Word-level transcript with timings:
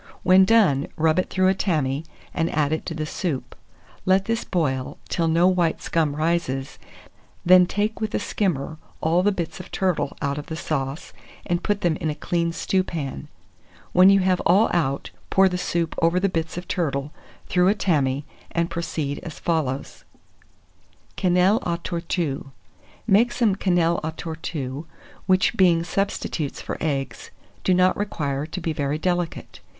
When 0.23 0.45
done, 0.45 0.87
rub 0.97 1.19
it 1.19 1.29
through 1.29 1.47
a 1.49 1.53
tammy, 1.53 2.05
and 2.33 2.49
add 2.49 2.73
it 2.73 2.87
to 2.87 2.95
the 2.95 3.05
soup. 3.05 3.53
Let 4.03 4.25
this 4.25 4.43
boil, 4.43 4.97
till 5.09 5.27
no 5.27 5.47
white 5.47 5.79
scum 5.79 6.15
rises; 6.15 6.79
then 7.45 7.67
take 7.67 8.01
with 8.01 8.15
a 8.15 8.19
skimmer 8.19 8.77
all 8.99 9.21
the 9.21 9.31
bits 9.31 9.59
of 9.59 9.69
turtle 9.69 10.17
out 10.19 10.39
of 10.39 10.47
the 10.47 10.55
sauce, 10.55 11.13
and 11.45 11.61
put 11.61 11.81
them 11.81 11.97
in 11.97 12.09
a 12.09 12.15
clean 12.15 12.51
stewpan: 12.51 13.27
when 13.91 14.09
you 14.09 14.21
have 14.21 14.41
all 14.43 14.71
out, 14.73 15.11
pour 15.29 15.47
the 15.47 15.55
soup 15.59 15.93
over 16.01 16.19
the 16.19 16.27
bits 16.29 16.57
of 16.57 16.67
turtle, 16.67 17.11
through 17.45 17.67
a 17.67 17.75
tammy, 17.75 18.25
and 18.49 18.71
proceed 18.71 19.19
as 19.19 19.37
follows: 19.37 20.03
QUENELLES 21.15 21.61
À 21.63 21.83
TORTUE. 21.83 22.51
Make 23.05 23.31
some 23.31 23.53
quenelles 23.55 24.01
à 24.03 24.15
tortue, 24.17 24.87
which 25.27 25.55
being 25.55 25.83
substitutes 25.83 26.59
for 26.59 26.79
eggs, 26.81 27.29
do 27.63 27.75
not 27.75 27.95
require 27.95 28.47
to 28.47 28.59
be 28.59 28.73
very 28.73 28.97
delicate. 28.97 29.59